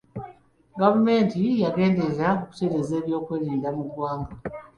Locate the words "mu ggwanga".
3.75-4.33